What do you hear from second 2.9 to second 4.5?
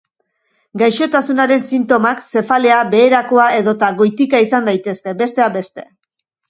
beherakoa edota goitika